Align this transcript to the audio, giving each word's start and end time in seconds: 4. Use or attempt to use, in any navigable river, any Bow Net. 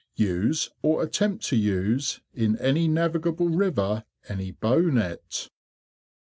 4. 0.17 0.25
Use 0.25 0.71
or 0.81 1.03
attempt 1.03 1.45
to 1.45 1.55
use, 1.55 2.21
in 2.33 2.57
any 2.57 2.87
navigable 2.87 3.49
river, 3.49 4.03
any 4.27 4.49
Bow 4.49 4.79
Net. 4.81 5.51